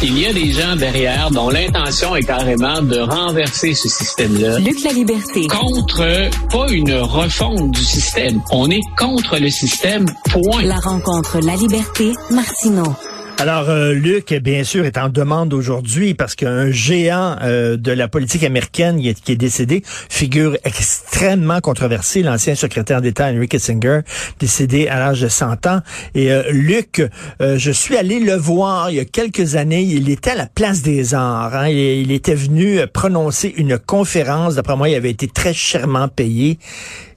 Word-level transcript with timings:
Il 0.00 0.16
y 0.16 0.26
a 0.26 0.32
des 0.32 0.52
gens 0.52 0.76
derrière 0.76 1.28
dont 1.32 1.50
l'intention 1.50 2.14
est 2.14 2.22
carrément 2.22 2.80
de 2.82 3.00
renverser 3.00 3.74
ce 3.74 3.88
système-là. 3.88 4.60
Luc 4.60 4.80
la 4.84 4.92
liberté. 4.92 5.48
Contre, 5.48 6.30
pas 6.50 6.70
une 6.70 6.94
refonte 6.94 7.72
du 7.72 7.82
système. 7.82 8.40
On 8.52 8.70
est 8.70 8.80
contre 8.96 9.38
le 9.38 9.50
système, 9.50 10.06
point. 10.30 10.62
La 10.62 10.76
rencontre 10.76 11.40
La 11.40 11.56
liberté, 11.56 12.12
Martineau. 12.30 12.94
Alors, 13.40 13.70
euh, 13.70 13.92
Luc, 13.92 14.34
bien 14.34 14.64
sûr, 14.64 14.84
est 14.84 14.98
en 14.98 15.08
demande 15.08 15.54
aujourd'hui 15.54 16.14
parce 16.14 16.34
qu'un 16.34 16.72
géant 16.72 17.36
euh, 17.40 17.76
de 17.76 17.92
la 17.92 18.08
politique 18.08 18.42
américaine 18.42 19.00
qui 19.00 19.32
est, 19.32 19.36
décédé, 19.36 19.84
figure 19.86 20.56
extrêmement 20.64 21.60
controversée, 21.60 22.24
l'ancien 22.24 22.56
secrétaire 22.56 23.00
d'État 23.00 23.28
Henry 23.28 23.46
Kissinger, 23.46 24.00
décédé 24.40 24.88
à 24.88 24.98
l'âge 24.98 25.20
de 25.20 25.28
100 25.28 25.68
ans. 25.68 25.82
Et 26.16 26.32
euh, 26.32 26.50
Luc, 26.50 27.00
je 27.38 27.70
suis 27.70 27.96
allé 27.96 28.18
le 28.18 28.34
voir 28.34 28.90
il 28.90 28.96
y 28.96 29.00
a 29.00 29.04
quelques 29.04 29.54
années. 29.54 29.82
Il 29.82 30.10
était 30.10 30.30
à 30.30 30.34
la 30.34 30.46
Place 30.46 30.82
des 30.82 31.14
Arts. 31.14 31.54
Hein, 31.54 31.68
il, 31.68 32.10
était 32.10 32.34
venu 32.34 32.80
prononcer 32.92 33.54
une 33.56 33.78
conférence. 33.78 34.56
D'après 34.56 34.76
moi, 34.76 34.88
il 34.88 34.96
avait 34.96 35.12
été 35.12 35.28
très 35.28 35.54
chèrement 35.54 36.08
payé. 36.08 36.58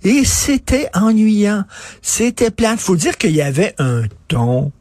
Et 0.03 0.23
c'était 0.23 0.87
ennuyant. 0.93 1.63
C'était 2.03 2.51
plate. 2.51 2.79
Faut 2.79 2.95
dire 2.95 3.17
qu'il 3.17 3.35
y 3.35 3.41
avait 3.41 3.73
un 3.79 4.03
ton 4.27 4.71
euh, 4.71 4.80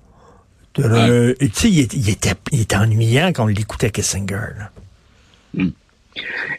tu 0.74 0.82
sais, 1.52 1.70
il, 1.70 2.08
était, 2.08 2.34
il 2.52 2.60
était 2.60 2.76
ennuyant 2.76 3.32
quand 3.32 3.44
on 3.44 3.48
l'écoutait 3.48 3.90
Kissinger. 3.90 4.68
Hmm. 5.54 5.70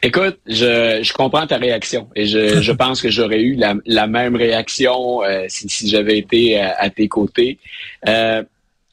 Écoute, 0.01 0.39
je, 0.47 1.01
je 1.03 1.13
comprends 1.13 1.45
ta 1.45 1.57
réaction 1.57 2.09
et 2.15 2.25
je, 2.25 2.61
je 2.61 2.71
pense 2.71 3.01
que 3.01 3.09
j'aurais 3.09 3.41
eu 3.41 3.55
la, 3.55 3.75
la 3.85 4.07
même 4.07 4.35
réaction 4.35 5.23
euh, 5.23 5.45
si, 5.47 5.69
si 5.69 5.89
j'avais 5.89 6.17
été 6.17 6.59
à, 6.59 6.89
tes 6.89 7.07
côtés. 7.07 7.57
Euh, 8.07 8.43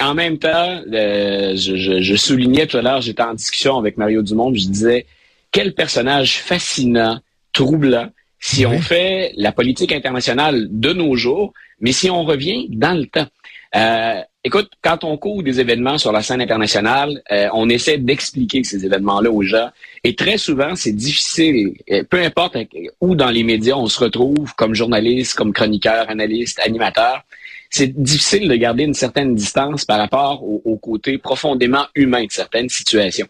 en 0.00 0.14
même 0.14 0.38
temps, 0.38 0.80
je, 0.86 2.14
soulignais 2.16 2.66
tout 2.66 2.76
à 2.76 2.82
l'heure, 2.82 3.00
j'étais 3.00 3.22
en 3.22 3.34
discussion 3.34 3.78
avec 3.78 3.96
Mario 3.96 4.22
Dumont, 4.22 4.54
je 4.54 4.66
disais 4.66 5.06
quel 5.50 5.74
personnage 5.74 6.38
fascinant, 6.38 7.18
troublant, 7.52 8.08
si 8.38 8.64
on 8.64 8.80
fait 8.80 9.32
la 9.36 9.50
politique 9.50 9.90
internationale 9.90 10.68
de 10.70 10.92
nos 10.92 11.16
jours, 11.16 11.52
mais 11.80 11.90
si 11.90 12.10
on 12.10 12.22
revient 12.22 12.68
dans 12.70 12.96
le 12.96 13.06
temps. 13.06 13.26
Euh, 14.48 14.58
écoute, 14.58 14.70
quand 14.82 15.04
on 15.04 15.16
couvre 15.16 15.42
des 15.42 15.60
événements 15.60 15.98
sur 15.98 16.12
la 16.12 16.22
scène 16.22 16.40
internationale, 16.40 17.22
euh, 17.30 17.48
on 17.52 17.68
essaie 17.68 17.98
d'expliquer 17.98 18.64
ces 18.64 18.84
événements-là 18.84 19.30
aux 19.30 19.42
gens. 19.42 19.70
Et 20.04 20.14
très 20.14 20.38
souvent, 20.38 20.74
c'est 20.74 20.92
difficile, 20.92 21.74
euh, 21.90 22.02
peu 22.08 22.22
importe 22.22 22.56
où 23.00 23.14
dans 23.14 23.30
les 23.30 23.44
médias 23.44 23.76
on 23.76 23.88
se 23.88 24.00
retrouve 24.00 24.54
comme 24.56 24.74
journaliste, 24.74 25.34
comme 25.34 25.52
chroniqueur, 25.52 26.08
analyste, 26.08 26.60
animateur, 26.60 27.22
c'est 27.70 28.00
difficile 28.00 28.48
de 28.48 28.54
garder 28.54 28.84
une 28.84 28.94
certaine 28.94 29.34
distance 29.34 29.84
par 29.84 29.98
rapport 29.98 30.42
au, 30.42 30.76
côté 30.76 31.18
profondément 31.18 31.84
humain 31.94 32.24
de 32.24 32.32
certaines 32.32 32.70
situations. 32.70 33.28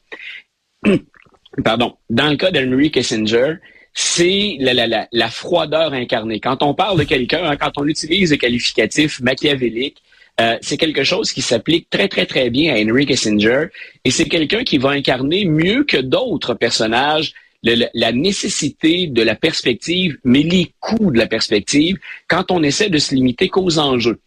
Pardon. 1.65 1.97
Dans 2.09 2.29
le 2.29 2.37
cas 2.37 2.53
d'Henry 2.53 2.93
Kissinger, 2.93 3.55
c'est 3.93 4.57
la, 4.61 4.75
la, 4.75 5.09
la, 5.11 5.29
froideur 5.29 5.93
incarnée. 5.93 6.39
Quand 6.39 6.63
on 6.63 6.73
parle 6.73 7.01
de 7.01 7.05
quelqu'un, 7.05 7.51
hein, 7.51 7.57
quand 7.57 7.73
on 7.79 7.89
utilise 7.89 8.31
le 8.31 8.37
qualificatif 8.37 9.21
machiavélique, 9.21 10.01
euh, 10.41 10.57
c'est 10.61 10.77
quelque 10.77 11.05
chose 11.05 11.33
qui 11.33 11.43
s'applique 11.43 11.91
très, 11.91 12.09
très, 12.09 12.27
très 12.27 12.51
bien 12.51 12.75
à 12.75 12.79
Henry 12.79 13.07
Kissinger. 13.07 13.67
Et 14.05 14.11
c'est 14.11 14.29
quelqu'un 14.29 14.63
qui 14.63 14.79
va 14.79 14.91
incarner 14.91 15.45
mieux 15.45 15.85
que 15.85 15.97
d'autres 15.97 16.55
personnages 16.55 17.33
la 17.63 18.13
nécessité 18.13 19.09
de 19.09 19.23
la 19.23 19.35
perspective, 19.35 20.17
mais 20.23 20.43
les 20.43 20.73
coûts 20.79 21.11
de 21.11 21.19
la 21.19 21.27
perspective 21.27 21.97
quand 22.29 22.51
on 22.51 22.63
essaie 22.63 22.89
de 22.89 22.99
se 22.99 23.15
limiter 23.15 23.49
qu'aux 23.49 23.79
enjeux. 23.79 24.21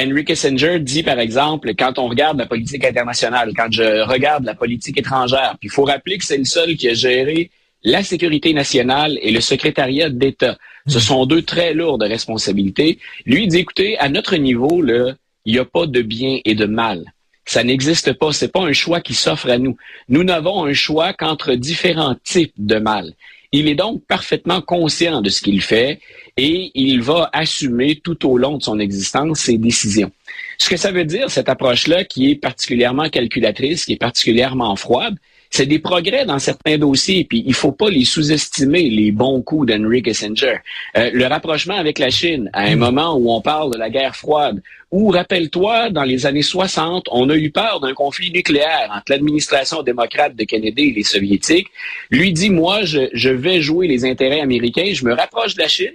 Henry 0.00 0.24
Kissinger 0.24 0.78
dit, 0.78 1.02
par 1.02 1.18
exemple, 1.18 1.72
quand 1.76 1.98
on 1.98 2.08
regarde 2.08 2.38
la 2.38 2.46
politique 2.46 2.84
internationale, 2.84 3.52
quand 3.56 3.68
je 3.70 4.02
regarde 4.08 4.44
la 4.44 4.54
politique 4.54 4.98
étrangère, 4.98 5.56
puis 5.58 5.68
il 5.68 5.72
faut 5.72 5.84
rappeler 5.84 6.18
que 6.18 6.24
c'est 6.24 6.36
le 6.36 6.44
seul 6.44 6.76
qui 6.76 6.88
a 6.88 6.94
géré 6.94 7.50
la 7.82 8.02
sécurité 8.02 8.52
nationale 8.52 9.18
et 9.22 9.32
le 9.32 9.40
secrétariat 9.40 10.08
d'État. 10.08 10.56
Ce 10.86 11.00
sont 11.00 11.26
deux 11.26 11.42
très 11.42 11.74
lourdes 11.74 12.02
responsabilités. 12.02 12.98
Lui 13.26 13.46
dit, 13.48 13.58
écoutez, 13.58 13.98
à 13.98 14.08
notre 14.08 14.36
niveau, 14.36 14.82
là, 14.82 15.14
il 15.44 15.52
n'y 15.54 15.58
a 15.58 15.64
pas 15.64 15.86
de 15.86 16.02
bien 16.02 16.38
et 16.44 16.54
de 16.54 16.66
mal. 16.66 17.12
Ça 17.44 17.64
n'existe 17.64 18.12
pas. 18.12 18.32
C'est 18.32 18.52
pas 18.52 18.60
un 18.60 18.72
choix 18.72 19.00
qui 19.00 19.14
s'offre 19.14 19.48
à 19.48 19.58
nous. 19.58 19.76
Nous 20.08 20.22
n'avons 20.22 20.64
un 20.66 20.74
choix 20.74 21.14
qu'entre 21.14 21.54
différents 21.54 22.16
types 22.22 22.52
de 22.58 22.78
mal. 22.78 23.14
Il 23.52 23.68
est 23.68 23.74
donc 23.74 24.04
parfaitement 24.06 24.60
conscient 24.60 25.22
de 25.22 25.30
ce 25.30 25.40
qu'il 25.40 25.62
fait 25.62 26.00
et 26.36 26.70
il 26.74 27.00
va 27.00 27.30
assumer 27.32 27.96
tout 27.96 28.28
au 28.28 28.36
long 28.36 28.58
de 28.58 28.62
son 28.62 28.78
existence 28.78 29.40
ses 29.40 29.56
décisions. 29.56 30.12
Ce 30.58 30.68
que 30.68 30.76
ça 30.76 30.92
veut 30.92 31.06
dire, 31.06 31.30
cette 31.30 31.48
approche-là, 31.48 32.04
qui 32.04 32.30
est 32.30 32.34
particulièrement 32.34 33.08
calculatrice, 33.08 33.86
qui 33.86 33.94
est 33.94 33.96
particulièrement 33.96 34.76
froide, 34.76 35.16
c'est 35.50 35.66
des 35.66 35.78
progrès 35.78 36.26
dans 36.26 36.38
certains 36.38 36.78
dossiers, 36.78 37.24
puis 37.24 37.42
il 37.46 37.54
faut 37.54 37.72
pas 37.72 37.88
les 37.88 38.04
sous-estimer, 38.04 38.90
les 38.90 39.12
bons 39.12 39.42
coups 39.42 39.66
d'Henry 39.66 40.02
Kissinger. 40.02 40.58
Euh, 40.96 41.10
le 41.12 41.26
rapprochement 41.26 41.76
avec 41.76 41.98
la 41.98 42.10
Chine, 42.10 42.50
à 42.52 42.64
un 42.64 42.76
mm. 42.76 42.78
moment 42.78 43.16
où 43.16 43.32
on 43.32 43.40
parle 43.40 43.72
de 43.72 43.78
la 43.78 43.88
guerre 43.88 44.14
froide, 44.14 44.62
où, 44.90 45.08
rappelle-toi, 45.08 45.90
dans 45.90 46.04
les 46.04 46.26
années 46.26 46.42
60, 46.42 47.06
on 47.10 47.28
a 47.30 47.36
eu 47.36 47.50
peur 47.50 47.80
d'un 47.80 47.94
conflit 47.94 48.30
nucléaire 48.30 48.90
entre 48.90 49.12
l'administration 49.12 49.82
démocrate 49.82 50.34
de 50.34 50.44
Kennedy 50.44 50.88
et 50.88 50.92
les 50.92 51.02
soviétiques, 51.02 51.68
lui 52.10 52.32
dit, 52.32 52.50
moi, 52.50 52.84
je, 52.84 53.08
je 53.12 53.30
vais 53.30 53.60
jouer 53.60 53.86
les 53.86 54.04
intérêts 54.04 54.40
américains, 54.40 54.90
je 54.92 55.04
me 55.04 55.14
rapproche 55.14 55.54
de 55.54 55.62
la 55.62 55.68
Chine, 55.68 55.94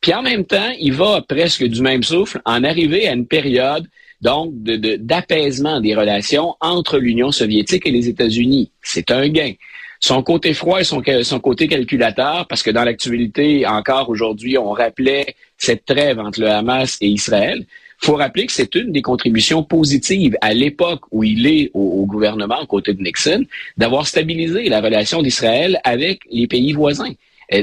puis 0.00 0.12
en 0.14 0.22
même 0.22 0.44
temps, 0.44 0.72
il 0.80 0.92
va 0.92 1.22
presque 1.22 1.64
du 1.64 1.80
même 1.80 2.02
souffle 2.02 2.40
en 2.44 2.64
arriver 2.64 3.08
à 3.08 3.12
une 3.12 3.26
période 3.26 3.86
donc 4.22 4.54
d'apaisement 4.62 5.80
des 5.80 5.94
relations 5.94 6.54
entre 6.60 6.98
l'Union 6.98 7.32
soviétique 7.32 7.86
et 7.86 7.90
les 7.90 8.08
États-Unis. 8.08 8.70
C'est 8.80 9.10
un 9.10 9.28
gain. 9.28 9.52
Son 9.98 10.22
côté 10.22 10.54
froid 10.54 10.80
et 10.80 10.84
son, 10.84 11.02
son 11.22 11.40
côté 11.40 11.68
calculateur, 11.68 12.46
parce 12.48 12.62
que 12.62 12.70
dans 12.70 12.84
l'actualité, 12.84 13.66
encore 13.66 14.08
aujourd'hui, 14.08 14.58
on 14.58 14.70
rappelait 14.70 15.34
cette 15.58 15.84
trêve 15.84 16.18
entre 16.18 16.40
le 16.40 16.48
Hamas 16.48 16.98
et 17.00 17.08
Israël. 17.08 17.64
faut 17.98 18.16
rappeler 18.16 18.46
que 18.46 18.52
c'est 18.52 18.74
une 18.74 18.90
des 18.90 19.02
contributions 19.02 19.62
positives 19.62 20.36
à 20.40 20.54
l'époque 20.54 21.02
où 21.12 21.22
il 21.22 21.46
est 21.46 21.70
au, 21.74 22.02
au 22.02 22.06
gouvernement, 22.06 22.60
aux 22.62 22.66
côtés 22.66 22.94
de 22.94 23.02
Nixon, 23.02 23.44
d'avoir 23.76 24.06
stabilisé 24.06 24.68
la 24.68 24.80
relation 24.80 25.22
d'Israël 25.22 25.80
avec 25.84 26.20
les 26.30 26.46
pays 26.46 26.72
voisins. 26.72 27.12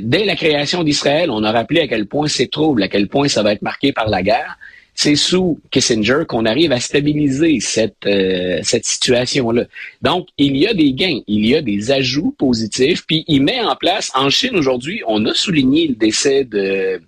Dès 0.01 0.23
la 0.23 0.35
création 0.35 0.83
d'Israël, 0.83 1.31
on 1.31 1.43
a 1.43 1.51
rappelé 1.51 1.81
à 1.81 1.87
quel 1.87 2.05
point 2.05 2.27
c'est 2.27 2.47
trouble, 2.47 2.83
à 2.83 2.87
quel 2.87 3.07
point 3.07 3.27
ça 3.27 3.43
va 3.43 3.53
être 3.53 3.63
marqué 3.63 3.91
par 3.91 4.07
la 4.07 4.21
guerre 4.21 4.57
c'est 5.01 5.15
sous 5.15 5.61
Kissinger 5.71 6.23
qu'on 6.27 6.45
arrive 6.45 6.73
à 6.73 6.81
stabiliser 6.81 7.61
cette, 7.61 8.05
euh, 8.05 8.59
cette 8.63 8.85
situation-là. 8.85 9.63
Donc, 10.01 10.27
il 10.37 10.57
y 10.57 10.67
a 10.67 10.73
des 10.73 10.91
gains, 10.91 11.21
il 11.25 11.45
y 11.45 11.55
a 11.55 11.61
des 11.61 11.91
ajouts 11.91 12.35
positifs, 12.37 13.05
puis 13.07 13.23
il 13.29 13.41
met 13.43 13.61
en 13.61 13.77
place, 13.77 14.11
en 14.13 14.29
Chine 14.29 14.57
aujourd'hui, 14.57 15.01
on 15.07 15.25
a 15.25 15.33
souligné 15.33 15.87
le 15.87 15.95
décès 15.95 16.43
de, 16.43 16.99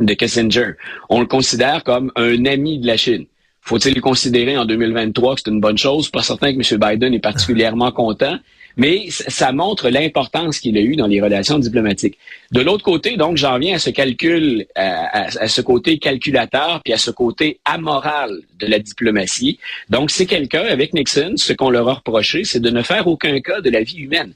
de 0.00 0.14
Kissinger. 0.14 0.72
On 1.10 1.20
le 1.20 1.26
considère 1.26 1.84
comme 1.84 2.10
un 2.16 2.44
ami 2.44 2.80
de 2.80 2.88
la 2.88 2.96
Chine. 2.96 3.26
Faut-il 3.60 3.94
le 3.94 4.00
considérer 4.00 4.58
en 4.58 4.64
2023 4.64 5.36
que 5.36 5.42
c'est 5.44 5.50
une 5.52 5.60
bonne 5.60 5.78
chose? 5.78 6.08
Pas 6.08 6.24
certain 6.24 6.52
que 6.52 6.58
M. 6.58 6.80
Biden 6.80 7.14
est 7.14 7.20
particulièrement 7.20 7.92
content, 7.92 8.36
mais 8.76 9.06
ça 9.10 9.52
montre 9.52 9.88
l'importance 9.88 10.58
qu'il 10.58 10.76
a 10.78 10.80
eu 10.80 10.96
dans 10.96 11.06
les 11.06 11.20
relations 11.20 11.58
diplomatiques. 11.58 12.18
De 12.50 12.60
l'autre 12.60 12.84
côté, 12.84 13.16
donc, 13.16 13.36
j'en 13.36 13.58
viens 13.58 13.76
à 13.76 13.78
ce 13.78 13.90
calcul, 13.90 14.66
à, 14.74 15.28
à, 15.42 15.48
ce 15.48 15.60
côté 15.60 15.98
calculateur, 15.98 16.80
puis 16.84 16.92
à 16.92 16.98
ce 16.98 17.10
côté 17.10 17.60
amoral 17.64 18.30
de 18.58 18.66
la 18.66 18.78
diplomatie. 18.78 19.58
Donc, 19.90 20.10
c'est 20.10 20.26
quelqu'un, 20.26 20.64
avec 20.64 20.94
Nixon, 20.94 21.34
ce 21.36 21.52
qu'on 21.52 21.70
leur 21.70 21.88
a 21.88 21.94
reproché, 21.94 22.44
c'est 22.44 22.60
de 22.60 22.70
ne 22.70 22.82
faire 22.82 23.06
aucun 23.06 23.40
cas 23.40 23.60
de 23.60 23.70
la 23.70 23.82
vie 23.82 23.98
humaine. 23.98 24.34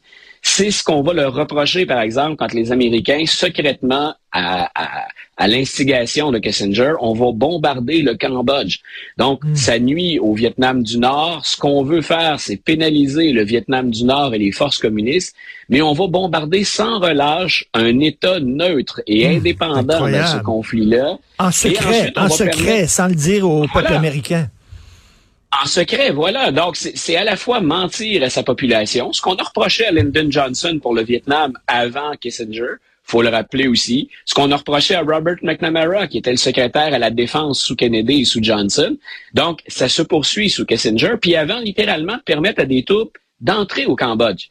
C'est 0.48 0.70
ce 0.70 0.84
qu'on 0.84 1.02
va 1.02 1.12
leur 1.12 1.34
reprocher, 1.34 1.86
par 1.86 2.00
exemple, 2.00 2.36
quand 2.36 2.54
les 2.54 2.70
Américains, 2.70 3.24
secrètement, 3.26 4.14
à, 4.30 4.70
à, 5.36 5.48
l'instigation 5.48 6.30
de 6.30 6.38
Kissinger, 6.38 6.94
on 7.00 7.14
va 7.14 7.32
bombarder 7.32 8.00
le 8.00 8.14
Cambodge. 8.14 8.78
Donc, 9.18 9.44
hmm. 9.44 9.56
ça 9.56 9.78
nuit 9.80 10.18
au 10.20 10.34
Vietnam 10.34 10.84
du 10.84 10.98
Nord. 10.98 11.44
Ce 11.44 11.56
qu'on 11.56 11.82
veut 11.82 12.00
faire, 12.00 12.38
c'est 12.38 12.56
pénaliser 12.56 13.32
le 13.32 13.44
Vietnam 13.44 13.90
du 13.90 14.04
Nord 14.04 14.34
et 14.34 14.38
les 14.38 14.52
forces 14.52 14.78
communistes, 14.78 15.34
mais 15.68 15.82
on 15.82 15.92
va 15.92 16.06
bombarder 16.06 16.62
sans 16.62 17.00
relâche 17.00 17.66
un 17.74 17.98
État 17.98 18.38
neutre 18.38 19.02
et 19.08 19.26
hmm. 19.26 19.36
indépendant 19.38 20.08
dans 20.08 20.26
ce 20.26 20.38
conflit-là. 20.38 21.18
En 21.38 21.50
secret, 21.50 22.12
en 22.16 22.30
secret, 22.30 22.86
sans 22.86 23.08
le 23.08 23.16
dire 23.16 23.50
au 23.50 23.66
peuple 23.66 23.92
américain. 23.92 24.48
En 25.62 25.66
secret, 25.66 26.10
voilà. 26.10 26.52
Donc, 26.52 26.76
c'est 26.76 27.16
à 27.16 27.24
la 27.24 27.36
fois 27.36 27.60
mentir 27.60 28.22
à 28.22 28.30
sa 28.30 28.42
population, 28.42 29.12
ce 29.12 29.22
qu'on 29.22 29.36
a 29.36 29.42
reproché 29.42 29.86
à 29.86 29.90
Lyndon 29.90 30.30
Johnson 30.30 30.78
pour 30.82 30.94
le 30.94 31.02
Vietnam 31.02 31.58
avant 31.66 32.12
Kissinger, 32.20 32.74
faut 33.04 33.22
le 33.22 33.28
rappeler 33.28 33.68
aussi, 33.68 34.10
ce 34.24 34.34
qu'on 34.34 34.50
a 34.50 34.56
reproché 34.56 34.96
à 34.96 35.02
Robert 35.02 35.36
McNamara, 35.42 36.08
qui 36.08 36.18
était 36.18 36.32
le 36.32 36.36
secrétaire 36.36 36.92
à 36.92 36.98
la 36.98 37.10
défense 37.10 37.60
sous 37.60 37.76
Kennedy 37.76 38.22
et 38.22 38.24
sous 38.24 38.42
Johnson. 38.42 38.96
Donc, 39.32 39.60
ça 39.68 39.88
se 39.88 40.02
poursuit 40.02 40.50
sous 40.50 40.66
Kissinger, 40.66 41.14
puis 41.20 41.36
avant, 41.36 41.60
littéralement, 41.60 42.18
permettre 42.24 42.62
à 42.62 42.64
des 42.66 42.82
troupes 42.82 43.16
d'entrer 43.40 43.86
au 43.86 43.96
Cambodge. 43.96 44.46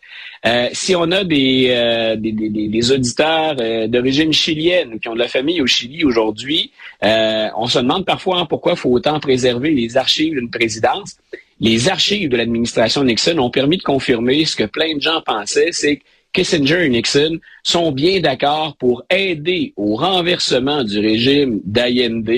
Euh, 0.45 0.69
si 0.73 0.95
on 0.95 1.11
a 1.11 1.23
des, 1.23 1.67
euh, 1.69 2.15
des, 2.15 2.31
des, 2.31 2.49
des, 2.49 2.91
auditeurs 2.91 3.55
euh, 3.59 3.87
d'origine 3.87 4.31
chilienne 4.31 4.99
qui 4.99 5.07
ont 5.09 5.15
de 5.15 5.19
la 5.19 5.27
famille 5.27 5.61
au 5.61 5.67
Chili 5.67 6.03
aujourd'hui, 6.03 6.71
on 7.01 7.67
se 7.67 7.79
demande 7.79 8.05
parfois 8.05 8.47
pourquoi 8.47 8.73
il 8.73 8.77
faut 8.77 8.91
autant 8.91 9.19
préserver 9.19 9.71
les 9.71 9.97
archives 9.97 10.33
d'une 10.33 10.49
présidence. 10.49 11.17
les 11.59 11.89
archives 11.89 12.29
de 12.29 12.37
l'administration 12.37 13.03
Nixon 13.03 13.37
ont 13.39 13.49
permis 13.49 13.77
de 13.77 13.83
confirmer 13.83 14.45
ce 14.45 14.55
que 14.55 14.65
plein 14.65 14.95
de 14.95 15.01
gens 15.01 15.21
pensaient, 15.25 15.71
c'est 15.71 15.97
que 15.97 16.03
Kissinger 16.33 16.85
et 16.85 16.89
Nixon 16.89 17.39
sont 17.63 17.91
bien 17.93 18.19
d'accord 18.19 18.75
pour 18.77 19.03
aider 19.09 19.73
au 19.77 19.95
renversement 19.95 20.83
du 20.83 20.99
régime 20.99 21.61
d'Allende, 21.63 22.29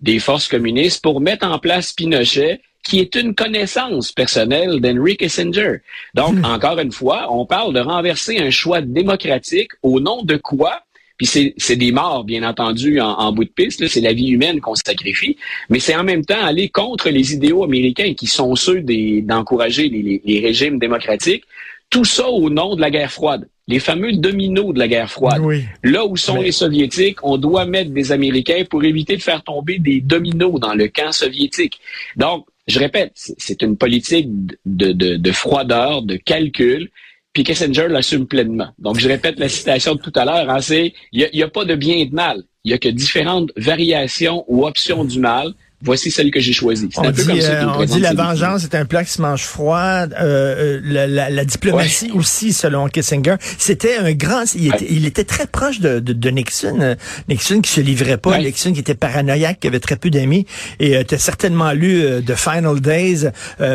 des 0.00 0.18
forces 0.20 0.46
communistes, 0.46 1.02
pour 1.02 1.20
mettre 1.20 1.46
en 1.46 1.58
place 1.58 1.92
Pinochet, 1.92 2.60
qui 2.82 2.98
est 2.98 3.14
une 3.14 3.34
connaissance 3.34 4.12
personnelle 4.12 4.80
d'Henry 4.80 5.16
Kissinger. 5.16 5.78
Donc, 6.14 6.34
hmm. 6.34 6.44
encore 6.44 6.78
une 6.78 6.92
fois, 6.92 7.26
on 7.30 7.46
parle 7.46 7.74
de 7.74 7.80
renverser 7.80 8.38
un 8.38 8.50
choix 8.50 8.80
démocratique 8.80 9.72
au 9.82 10.00
nom 10.00 10.22
de 10.22 10.36
quoi? 10.36 10.82
Puis 11.16 11.54
c'est 11.58 11.76
des 11.76 11.92
morts, 11.92 12.24
bien 12.24 12.48
entendu, 12.48 12.98
en, 12.98 13.30
bout 13.32 13.44
de 13.44 13.50
piste. 13.50 13.86
C'est 13.88 14.00
la 14.00 14.14
vie 14.14 14.28
humaine 14.28 14.58
qu'on 14.62 14.74
sacrifie. 14.74 15.36
Mais 15.68 15.78
c'est 15.78 15.94
en 15.94 16.02
même 16.02 16.24
temps 16.24 16.42
aller 16.42 16.70
contre 16.70 17.10
les 17.10 17.34
idéaux 17.34 17.62
américains 17.62 18.14
qui 18.14 18.26
sont 18.26 18.56
ceux 18.56 18.80
d'encourager 18.80 19.90
les, 19.90 20.22
les 20.24 20.40
régimes 20.40 20.78
démocratiques. 20.78 21.44
Tout 21.90 22.06
ça 22.06 22.26
au 22.26 22.48
nom 22.48 22.74
de 22.74 22.80
la 22.80 22.90
guerre 22.90 23.12
froide 23.12 23.46
les 23.70 23.78
fameux 23.78 24.12
dominos 24.14 24.74
de 24.74 24.80
la 24.80 24.88
guerre 24.88 25.08
froide. 25.08 25.40
Là 25.84 26.04
où 26.04 26.16
sont 26.16 26.40
les 26.40 26.50
soviétiques, 26.50 27.18
on 27.22 27.38
doit 27.38 27.66
mettre 27.66 27.92
des 27.92 28.10
Américains 28.10 28.64
pour 28.68 28.82
éviter 28.82 29.16
de 29.16 29.22
faire 29.22 29.44
tomber 29.44 29.78
des 29.78 30.00
dominos 30.00 30.58
dans 30.58 30.74
le 30.74 30.88
camp 30.88 31.12
soviétique. 31.12 31.78
Donc, 32.16 32.46
je 32.70 32.78
répète, 32.78 33.12
c'est 33.14 33.62
une 33.62 33.76
politique 33.76 34.28
de, 34.64 34.92
de, 34.92 35.16
de 35.16 35.32
froideur, 35.32 36.02
de 36.02 36.16
calcul, 36.16 36.90
puis 37.32 37.44
Kissinger 37.44 37.88
l'assume 37.88 38.26
pleinement. 38.26 38.70
Donc, 38.78 38.98
je 38.98 39.08
répète 39.08 39.38
la 39.38 39.48
citation 39.48 39.94
de 39.94 40.00
tout 40.00 40.12
à 40.14 40.24
l'heure, 40.24 40.50
hein, 40.50 40.60
c'est 40.60 40.94
il 41.12 41.28
n'y 41.32 41.42
a, 41.42 41.46
a, 41.46 41.48
pas 41.48 41.64
de 41.64 41.74
bien 41.74 41.96
et 41.96 42.06
de 42.06 42.14
mal. 42.14 42.42
Il 42.64 42.70
y 42.70 42.74
a 42.74 42.78
que 42.78 42.88
différentes 42.88 43.52
variations 43.56 44.44
ou 44.48 44.66
options 44.66 45.04
du 45.04 45.18
mal 45.18 45.54
voici 45.82 46.10
celle 46.10 46.30
que 46.30 46.40
j'ai 46.40 46.52
choisie. 46.52 46.88
On, 46.96 47.10
dit, 47.10 47.22
euh, 47.28 47.64
on 47.74 47.84
dit 47.84 48.00
la 48.00 48.12
vengeance 48.12 48.64
est 48.64 48.74
un 48.74 48.84
plat 48.84 49.04
qui 49.04 49.12
se 49.12 49.22
mange 49.22 49.44
froid. 49.44 49.78
Euh, 49.80 50.08
euh 50.20 50.80
la, 50.84 51.06
la, 51.06 51.30
la, 51.30 51.44
diplomatie 51.44 52.10
aussi, 52.12 52.52
selon 52.52 52.88
Kissinger. 52.88 53.36
C'était 53.58 53.96
un 53.96 54.12
grand... 54.12 54.44
Il, 54.54 54.68
était, 54.68 54.86
il 54.88 55.06
était, 55.06 55.24
très 55.24 55.46
proche 55.46 55.80
de, 55.80 56.00
de, 56.00 56.12
de, 56.12 56.30
Nixon. 56.30 56.96
Nixon 57.28 57.60
qui 57.60 57.70
se 57.70 57.80
livrait 57.80 58.18
pas. 58.18 58.38
Nixon 58.38 58.72
qui 58.72 58.80
était 58.80 58.94
paranoïaque, 58.94 59.60
qui 59.60 59.68
avait 59.68 59.80
très 59.80 59.96
peu 59.96 60.10
d'amis. 60.10 60.46
Et 60.80 60.96
euh, 60.96 61.04
tu 61.06 61.14
as 61.14 61.18
certainement 61.18 61.72
lu 61.72 62.02
euh, 62.02 62.20
The 62.20 62.34
Final 62.34 62.80
Days. 62.80 63.30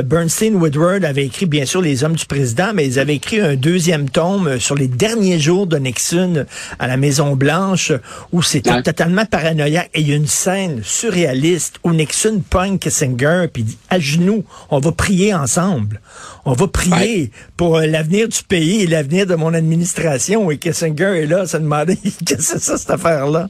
Bernstein 0.06 0.56
Woodward 0.56 1.06
avait 1.06 1.26
écrit, 1.26 1.46
bien 1.46 1.66
sûr, 1.66 1.82
Les 1.82 2.04
Hommes 2.04 2.16
du 2.16 2.26
Président, 2.26 2.72
mais 2.74 2.86
ils 2.86 3.00
avaient 3.00 3.16
écrit 3.16 3.40
un 3.40 3.56
deuxième 3.56 4.10
tome 4.10 4.60
sur 4.60 4.76
les 4.76 4.88
derniers 4.88 5.40
jours 5.40 5.68
de 5.68 5.78
Nixon 5.78 6.46
à 6.80 6.88
la 6.88 6.98
Maison-Blanche, 6.98 7.92
où 8.32 8.42
c'était 8.42 8.82
totalement 8.82 9.26
paranoïaque. 9.26 9.90
Et 9.94 10.02
il 10.02 10.10
y 10.10 10.14
a 10.14 10.16
une 10.16 10.28
scène 10.28 10.82
surréaliste 10.84 11.80
où 11.84 11.95
Nixon 11.96 12.44
pogne 12.50 12.78
Kissinger 12.78 13.48
puis 13.52 13.64
dit 13.64 13.78
à 13.90 14.00
genoux, 14.00 14.44
on 14.70 14.80
va 14.80 14.92
prier 14.92 15.34
ensemble. 15.34 16.02
On 16.46 16.54
va 16.54 16.68
prier 16.68 17.32
pour 17.58 17.78
euh, 17.78 17.86
l'avenir 17.86 18.28
du 18.28 18.44
pays 18.44 18.84
et 18.84 18.88
l'avenir 18.88 19.26
de 19.26 19.36
mon 19.36 19.54
administration. 19.54 20.52
Et 20.52 20.58
Kissinger 20.58 21.22
est 21.22 21.26
là, 21.26 21.46
se 21.48 21.58
demander 21.58 21.98
qu'est-ce 22.26 22.38
que 22.38 22.44
c'est 22.44 22.60
ça 22.60 22.78
cette 22.78 22.92
affaire-là? 22.92 23.48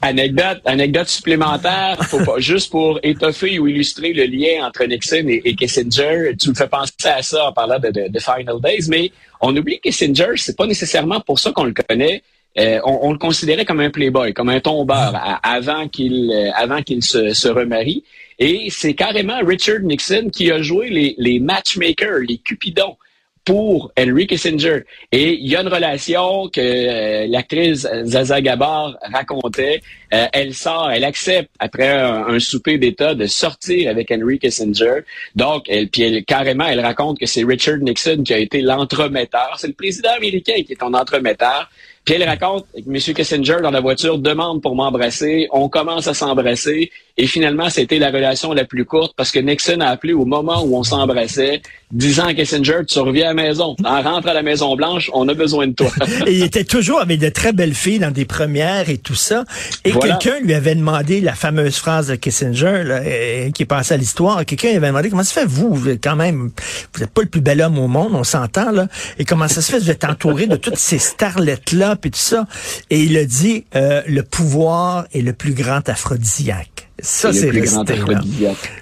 Anecdote, 0.00 0.60
anecdote 0.64 1.08
supplémentaire, 1.08 1.96
faut 2.04 2.24
pas, 2.24 2.38
juste 2.38 2.70
pour 2.70 3.00
étoffer 3.02 3.58
ou 3.58 3.66
illustrer 3.66 4.12
le 4.12 4.24
lien 4.26 4.64
entre 4.64 4.84
Nixon 4.84 5.24
et, 5.26 5.54
Kissinger. 5.56 6.36
Tu 6.40 6.50
me 6.50 6.54
fais 6.54 6.68
penser 6.68 6.92
à 7.04 7.20
ça 7.22 7.48
en 7.48 7.52
parlant 7.52 7.80
de, 7.80 7.90
de, 8.08 8.18
Final 8.20 8.60
Days, 8.62 8.86
mais 8.88 9.10
on 9.40 9.56
oublie 9.56 9.80
Kissinger, 9.80 10.36
c'est 10.36 10.56
pas 10.56 10.66
nécessairement 10.66 11.20
pour 11.20 11.40
ça 11.40 11.50
qu'on 11.50 11.64
le 11.64 11.74
connaît. 11.74 12.22
Euh, 12.58 12.80
on, 12.84 13.12
le 13.12 13.18
considérait 13.18 13.64
comme 13.64 13.80
un 13.80 13.90
playboy, 13.90 14.32
comme 14.32 14.48
un 14.48 14.60
tombeur 14.60 15.38
avant 15.42 15.88
qu'il 15.88 16.30
euh, 16.32 16.50
avant 16.54 16.82
qu'il 16.82 17.02
se, 17.02 17.48
remarie. 17.48 18.04
Et 18.38 18.68
c'est 18.70 18.94
carrément 18.94 19.38
Richard 19.44 19.80
Nixon 19.80 20.28
qui 20.32 20.50
a 20.50 20.60
joué 20.60 21.14
les, 21.16 21.40
matchmakers, 21.40 22.20
les 22.28 22.38
cupidons 22.38 22.96
pour 23.44 23.92
Henry 23.98 24.26
Kissinger. 24.26 24.80
Et 25.10 25.34
il 25.34 25.48
y 25.48 25.56
a 25.56 25.62
une 25.62 25.68
relation 25.68 26.48
que 26.48 26.60
euh, 26.60 27.26
l'actrice 27.28 27.88
Zaza 28.04 28.40
Gabar 28.40 28.96
racontait. 29.02 29.80
elle 30.10 30.52
sort, 30.52 30.90
elle 30.90 31.04
accepte 31.04 31.50
après 31.58 31.88
un, 31.88 32.38
souper 32.38 32.78
d'État 32.78 33.14
de 33.14 33.26
sortir 33.26 33.90
avec 33.90 34.10
Henry 34.10 34.38
Kissinger. 34.38 35.00
Donc, 35.34 35.64
elle, 35.68 35.88
puis 35.88 36.02
elle, 36.02 36.24
carrément, 36.24 36.66
elle 36.66 36.80
raconte 36.80 37.18
que 37.18 37.26
c'est 37.26 37.44
Richard 37.44 37.78
Nixon 37.78 38.22
qui 38.24 38.34
a 38.34 38.38
été 38.38 38.60
l'entremetteur. 38.62 39.56
C'est 39.58 39.68
le 39.68 39.74
président 39.74 40.12
américain 40.16 40.62
qui 40.64 40.72
est 40.72 40.80
ton 40.80 40.92
entremetteur. 40.92 41.70
Puis 42.08 42.14
elle 42.14 42.26
raconte 42.26 42.64
que 42.72 42.88
M. 42.88 42.94
Kissinger, 42.94 43.58
dans 43.60 43.70
la 43.70 43.82
voiture, 43.82 44.16
demande 44.16 44.62
pour 44.62 44.74
m'embrasser. 44.74 45.46
On 45.52 45.68
commence 45.68 46.06
à 46.06 46.14
s'embrasser. 46.14 46.90
Et 47.20 47.26
finalement, 47.26 47.68
c'était 47.68 47.98
la 47.98 48.10
relation 48.10 48.52
la 48.52 48.64
plus 48.64 48.84
courte 48.84 49.12
parce 49.16 49.32
que 49.32 49.40
Nixon 49.40 49.80
a 49.80 49.88
appelé 49.88 50.12
au 50.12 50.24
moment 50.24 50.62
où 50.64 50.76
on 50.76 50.84
s'embrassait, 50.84 51.62
disant 51.90 52.26
à 52.26 52.34
Kissinger, 52.34 52.82
tu 52.86 53.00
reviens 53.00 53.24
à 53.24 53.34
la 53.34 53.42
maison. 53.42 53.74
En 53.84 54.02
rentre 54.02 54.28
à 54.28 54.34
la 54.34 54.42
Maison 54.42 54.76
Blanche, 54.76 55.10
on 55.12 55.28
a 55.28 55.34
besoin 55.34 55.66
de 55.66 55.72
toi. 55.72 55.90
et 56.26 56.32
il 56.32 56.44
était 56.44 56.62
toujours 56.62 57.00
avec 57.00 57.18
de 57.18 57.28
très 57.28 57.52
belles 57.52 57.74
filles 57.74 57.98
dans 57.98 58.12
des 58.12 58.24
premières 58.24 58.88
et 58.88 58.98
tout 58.98 59.16
ça. 59.16 59.44
Et 59.84 59.90
quelqu'un 59.90 60.38
lui 60.40 60.54
avait 60.54 60.76
demandé 60.76 61.20
la 61.20 61.34
fameuse 61.34 61.76
phrase 61.76 62.06
de 62.06 62.14
Kissinger, 62.14 62.84
là, 62.84 63.00
euh, 63.04 63.50
qui 63.50 63.64
est 63.64 63.66
passée 63.66 63.94
à 63.94 63.96
l'histoire. 63.96 64.44
Quelqu'un 64.44 64.68
lui 64.68 64.76
avait 64.76 64.88
demandé, 64.88 65.10
comment 65.10 65.24
ça 65.24 65.34
se 65.34 65.40
fait, 65.40 65.46
vous, 65.46 65.74
vous 65.74 65.88
êtes 65.88 66.02
quand 66.02 66.16
même, 66.16 66.52
vous 66.94 67.00
n'êtes 67.00 67.10
pas 67.10 67.22
le 67.22 67.28
plus 67.28 67.40
bel 67.40 67.60
homme 67.60 67.80
au 67.80 67.88
monde, 67.88 68.14
on 68.14 68.24
s'entend, 68.24 68.70
là. 68.70 68.86
Et 69.18 69.24
comment 69.24 69.48
ça 69.48 69.60
se 69.60 69.72
fait, 69.72 69.80
vous 69.80 69.90
êtes 69.90 70.04
entouré 70.04 70.46
de 70.46 70.56
toutes 70.56 70.78
ces 70.78 70.98
starlettes-là, 70.98 71.96
puis 71.96 72.12
tout 72.12 72.18
ça. 72.18 72.46
Et 72.90 73.00
il 73.00 73.16
a 73.16 73.24
dit, 73.24 73.64
euh, 73.74 74.02
le 74.06 74.22
pouvoir 74.22 75.06
est 75.12 75.22
le 75.22 75.32
plus 75.32 75.52
grand 75.52 75.88
aphrodisiaque. 75.88 76.87
Ça, 77.00 77.32
c'est 77.32 77.50
resté. 77.50 77.94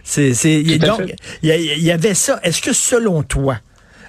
C'est, 0.03 0.35
c'est, 0.35 0.63
donc, 0.79 1.15
il 1.43 1.51
y, 1.51 1.91
avait 1.91 2.15
ça. 2.15 2.41
Est-ce 2.43 2.63
que 2.63 2.73
selon 2.73 3.23
toi, 3.23 3.59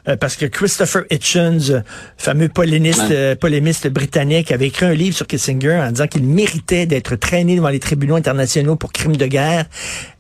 euh, 0.08 0.16
parce 0.16 0.38
que 0.38 0.46
Christopher 0.46 1.04
Hitchens, 1.12 1.84
fameux 2.18 2.48
polémiste, 2.48 3.12
euh, 3.12 3.36
polémiste 3.36 3.88
britannique, 3.90 4.52
avait 4.52 4.68
écrit 4.68 4.86
un 4.86 4.94
livre 4.94 5.16
sur 5.16 5.28
Kissinger 5.28 5.82
en 5.82 5.92
disant 5.92 6.08
qu'il 6.08 6.24
méritait 6.24 6.86
d'être 6.86 7.18
traîné 7.18 7.58
devant 7.58 7.70
les 7.70 7.80
tribunaux 7.80 8.16
internationaux 8.16 8.78
pour 8.78 8.94
crimes 8.94 9.18
de 9.18 9.26
guerre. 9.26 9.66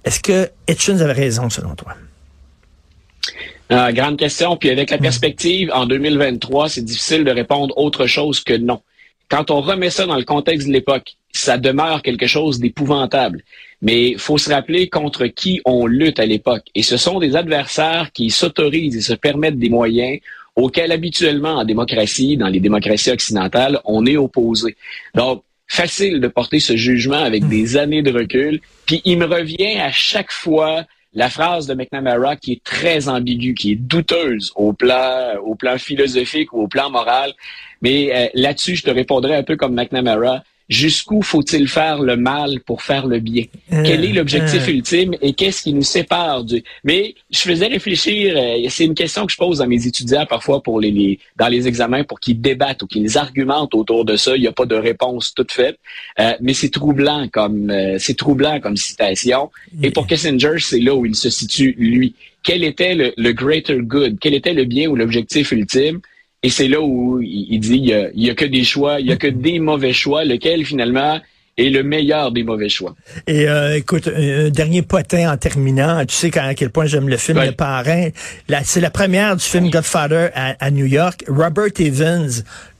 Est-ce 0.03 0.19
que 0.19 0.49
Hitchens 0.67 0.99
avait 0.99 1.13
raison 1.13 1.49
selon 1.49 1.75
toi? 1.75 1.95
Euh, 3.71 3.91
grande 3.91 4.17
question. 4.17 4.57
Puis 4.57 4.69
avec 4.69 4.89
la 4.89 4.97
perspective, 4.97 5.71
en 5.73 5.85
2023, 5.85 6.69
c'est 6.69 6.83
difficile 6.83 7.23
de 7.23 7.31
répondre 7.31 7.77
autre 7.77 8.05
chose 8.05 8.41
que 8.41 8.53
non. 8.53 8.81
Quand 9.29 9.51
on 9.51 9.61
remet 9.61 9.89
ça 9.89 10.05
dans 10.05 10.15
le 10.15 10.23
contexte 10.23 10.67
de 10.67 10.73
l'époque, 10.73 11.15
ça 11.31 11.57
demeure 11.57 12.01
quelque 12.01 12.27
chose 12.27 12.59
d'épouvantable. 12.59 13.43
Mais 13.81 14.09
il 14.11 14.19
faut 14.19 14.37
se 14.37 14.49
rappeler 14.49 14.89
contre 14.89 15.27
qui 15.27 15.61
on 15.65 15.85
lutte 15.85 16.19
à 16.19 16.25
l'époque. 16.25 16.63
Et 16.73 16.81
ce 16.81 16.97
sont 16.97 17.19
des 17.19 17.35
adversaires 17.35 18.11
qui 18.13 18.29
s'autorisent 18.29 18.95
et 18.95 19.01
se 19.01 19.13
permettent 19.13 19.59
des 19.59 19.69
moyens 19.69 20.19
auxquels 20.55 20.91
habituellement 20.91 21.57
en 21.57 21.65
démocratie, 21.65 22.35
dans 22.35 22.47
les 22.47 22.59
démocraties 22.59 23.11
occidentales, 23.11 23.79
on 23.85 24.05
est 24.07 24.17
opposé. 24.17 24.75
Donc, 25.13 25.43
facile 25.67 26.19
de 26.19 26.27
porter 26.27 26.59
ce 26.59 26.75
jugement 26.75 27.17
avec 27.19 27.43
hmm. 27.43 27.49
des 27.49 27.77
années 27.77 28.01
de 28.01 28.11
recul. 28.11 28.61
Puis 28.85 29.01
il 29.05 29.19
me 29.19 29.25
revient 29.25 29.77
à 29.79 29.91
chaque 29.91 30.31
fois 30.31 30.85
la 31.13 31.29
phrase 31.29 31.67
de 31.67 31.73
McNamara 31.73 32.35
qui 32.35 32.53
est 32.53 32.63
très 32.63 33.09
ambiguë, 33.09 33.53
qui 33.53 33.71
est 33.71 33.75
douteuse 33.75 34.51
au 34.55 34.73
plan, 34.73 35.35
au 35.43 35.55
plan 35.55 35.77
philosophique 35.77 36.53
ou 36.53 36.61
au 36.61 36.67
plan 36.67 36.89
moral. 36.89 37.33
Mais 37.81 38.15
euh, 38.15 38.27
là-dessus, 38.33 38.75
je 38.75 38.83
te 38.83 38.91
répondrai 38.91 39.35
un 39.35 39.43
peu 39.43 39.55
comme 39.55 39.73
McNamara 39.73 40.43
jusqu'où 40.69 41.21
faut-il 41.21 41.67
faire 41.67 42.01
le 42.01 42.17
mal 42.17 42.59
pour 42.65 42.81
faire 42.81 43.07
le 43.07 43.19
bien? 43.19 43.45
Euh, 43.71 43.83
Quel 43.85 44.03
est 44.03 44.13
l'objectif 44.13 44.67
euh. 44.67 44.71
ultime 44.71 45.15
et 45.21 45.33
qu'est-ce 45.33 45.63
qui 45.63 45.73
nous 45.73 45.83
sépare 45.83 46.43
du... 46.43 46.63
Mais 46.83 47.15
je 47.29 47.39
faisais 47.39 47.67
réfléchir, 47.67 48.35
euh, 48.35 48.67
c'est 48.69 48.85
une 48.85 48.95
question 48.95 49.25
que 49.25 49.31
je 49.31 49.37
pose 49.37 49.61
à 49.61 49.67
mes 49.67 49.87
étudiants 49.87 50.25
parfois 50.25 50.61
pour 50.61 50.79
les, 50.79 51.19
dans 51.37 51.47
les 51.47 51.67
examens 51.67 52.03
pour 52.03 52.19
qu'ils 52.19 52.41
débattent 52.41 52.83
ou 52.83 52.87
qu'ils 52.87 53.17
argumentent 53.17 53.75
autour 53.75 54.03
de 54.05 54.15
ça. 54.17 54.35
Il 54.35 54.41
n'y 54.41 54.47
a 54.47 54.51
pas 54.51 54.65
de 54.65 54.75
réponse 54.75 55.33
toute 55.33 55.51
faite, 55.51 55.79
mais 56.41 56.53
c'est 56.53 56.69
troublant 56.69 57.27
comme 57.29 57.73
c'est 57.97 58.17
troublant 58.17 58.59
comme 58.59 58.77
citation. 58.77 59.51
Et 59.81 59.91
pour 59.91 60.07
Kissinger, 60.07 60.59
c'est 60.59 60.79
là 60.79 60.93
où 60.95 61.05
il 61.05 61.15
se 61.15 61.29
situe 61.29 61.75
lui. 61.77 62.13
Quel 62.43 62.63
était 62.63 62.95
le, 62.95 63.13
le 63.17 63.31
greater 63.33 63.77
good? 63.79 64.17
Quel 64.19 64.33
était 64.33 64.53
le 64.53 64.65
bien 64.65 64.89
ou 64.89 64.95
l'objectif 64.95 65.51
ultime? 65.51 65.99
Et 66.43 66.49
c'est 66.49 66.67
là 66.67 66.81
où 66.81 67.19
il 67.21 67.59
dit 67.59 67.77
il 67.77 68.23
y, 68.23 68.29
a, 68.29 68.35
que 68.35 68.45
des 68.45 68.63
choix, 68.63 68.99
il 68.99 69.07
y 69.07 69.11
a 69.11 69.15
que 69.15 69.27
des 69.27 69.59
mauvais 69.59 69.93
choix, 69.93 70.23
lequel 70.23 70.65
finalement 70.65 71.19
est 71.57 71.69
le 71.69 71.81
meilleur 71.81 72.31
des 72.31 72.43
mauvais 72.43 72.69
choix. 72.69 72.95
Et 73.25 73.49
euh, 73.49 73.77
écoute, 73.77 74.07
un 74.07 74.49
dernier 74.49 74.83
potin 74.83 75.33
en 75.33 75.37
terminant. 75.37 76.05
Tu 76.05 76.13
sais 76.13 76.37
à 76.37 76.53
quel 76.53 76.69
point 76.69 76.85
j'aime 76.85 77.09
le 77.09 77.17
film 77.17 77.43
Le 77.43 77.51
Parrain. 77.51 78.09
C'est 78.63 78.81
la 78.81 78.91
première 78.91 79.35
du 79.35 79.43
film 79.43 79.71
Godfather 79.71 80.29
à, 80.35 80.71
New 80.71 80.85
York. 80.85 81.23
Robert 81.27 81.71
Evans, 81.79 82.29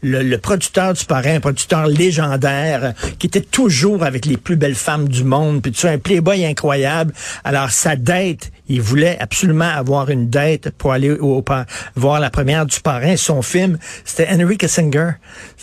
le, 0.07 0.37
producteur 0.37 0.93
du 0.93 1.05
parrain, 1.05 1.35
un 1.35 1.39
producteur 1.39 1.87
légendaire, 1.87 2.93
qui 3.19 3.27
était 3.27 3.41
toujours 3.41 4.03
avec 4.03 4.25
les 4.25 4.37
plus 4.37 4.55
belles 4.55 4.75
femmes 4.75 5.07
du 5.07 5.23
monde, 5.23 5.61
puis 5.61 5.71
tu 5.71 5.81
sais, 5.81 5.89
un 5.89 5.97
playboy 5.97 6.45
incroyable. 6.45 7.13
Alors, 7.43 7.71
sa 7.71 7.95
dette, 7.95 8.51
il 8.69 8.81
voulait 8.81 9.17
absolument 9.19 9.69
avoir 9.69 10.09
une 10.09 10.29
dette 10.29 10.71
pour 10.71 10.91
aller 10.91 11.11
au, 11.11 11.43
voir 11.95 12.19
la 12.19 12.29
première 12.29 12.65
du 12.65 12.79
parrain. 12.79 13.15
Son 13.15 13.41
film, 13.41 13.77
c'était 14.03 14.27
Henry 14.29 14.57
Kissinger. 14.57 15.11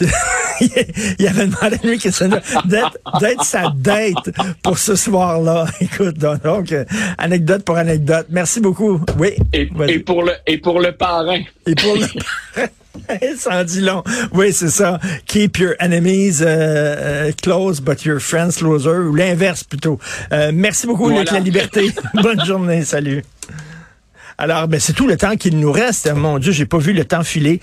il 0.60 1.26
avait 1.26 1.46
demandé 1.46 1.76
à 1.76 1.78
Henry 1.82 1.98
Kissinger 1.98 2.38
d'être 2.64 3.44
sa 3.44 3.72
dette 3.74 4.32
pour 4.62 4.78
ce 4.78 4.96
soir-là. 4.96 5.66
Écoute, 5.80 6.18
donc, 6.18 6.72
euh, 6.72 6.84
anecdote 7.18 7.64
pour 7.64 7.76
anecdote. 7.76 8.26
Merci 8.30 8.60
beaucoup. 8.60 9.00
Oui. 9.18 9.30
Et, 9.52 9.66
pour 9.98 10.22
le 10.22 10.32
et 10.46 10.58
pour 10.58 10.80
le 10.80 10.92
parrain. 10.92 11.40
Et 11.66 11.74
pour 11.74 11.94
le 11.94 12.06
parrain. 12.06 12.68
Ça 13.38 13.64
dit 13.64 13.80
long. 13.80 14.02
Oui, 14.32 14.52
c'est 14.52 14.70
ça. 14.70 14.98
Keep 15.26 15.58
your 15.58 15.74
enemies 15.80 16.40
uh, 16.42 17.32
close, 17.42 17.80
but 17.80 18.04
your 18.04 18.20
friends 18.20 18.52
closer, 18.58 19.08
ou 19.08 19.14
l'inverse 19.14 19.64
plutôt. 19.64 19.98
Euh, 20.32 20.52
merci 20.54 20.86
beaucoup, 20.86 21.04
voilà. 21.04 21.20
Luc 21.20 21.30
La 21.32 21.40
Liberté. 21.40 21.92
Bonne 22.14 22.44
journée, 22.44 22.84
salut. 22.84 23.22
Alors, 24.36 24.66
ben, 24.66 24.80
c'est 24.80 24.94
tout 24.94 25.06
le 25.06 25.16
temps 25.16 25.36
qu'il 25.36 25.58
nous 25.58 25.70
reste. 25.70 26.12
Mon 26.12 26.38
Dieu, 26.38 26.52
j'ai 26.52 26.66
pas 26.66 26.78
vu 26.78 26.92
le 26.92 27.04
temps 27.04 27.22
filer. 27.22 27.60